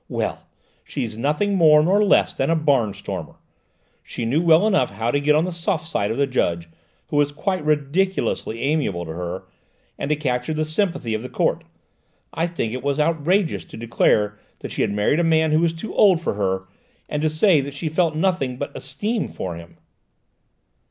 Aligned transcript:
Well, 0.09 0.41
she 0.83 1.03
is 1.05 1.15
nothing 1.15 1.53
more 1.53 1.83
nor 1.83 2.03
less 2.03 2.33
than 2.33 2.49
a 2.49 2.55
barnstormer! 2.55 3.35
She 4.01 4.25
knew 4.25 4.41
well 4.41 4.65
enough 4.65 4.89
how 4.89 5.11
to 5.11 5.19
get 5.19 5.35
on 5.35 5.45
the 5.45 5.51
soft 5.51 5.87
side 5.87 6.09
of 6.09 6.17
the 6.17 6.25
judge, 6.25 6.67
who 7.09 7.17
was 7.17 7.31
quite 7.31 7.63
ridiculously 7.63 8.61
amiable 8.61 9.05
to 9.05 9.11
her, 9.11 9.43
and 9.99 10.09
to 10.09 10.15
capture 10.15 10.55
the 10.55 10.65
sympathy 10.65 11.13
of 11.13 11.21
the 11.21 11.29
Court. 11.29 11.63
I 12.33 12.47
think 12.47 12.73
it 12.73 12.81
was 12.83 12.99
outrageous 12.99 13.63
to 13.65 13.77
declare 13.77 14.39
that 14.61 14.71
she 14.71 14.81
had 14.81 14.91
married 14.91 15.19
a 15.19 15.23
man 15.23 15.51
who 15.51 15.59
was 15.59 15.71
too 15.71 15.93
old 15.93 16.19
for 16.19 16.33
her, 16.33 16.67
and 17.07 17.21
to 17.21 17.29
say 17.29 17.61
that 17.61 17.75
she 17.75 17.87
felt 17.87 18.15
nothing 18.15 18.57
but 18.57 18.75
esteem 18.75 19.27
for 19.27 19.55
him!" 19.55 19.77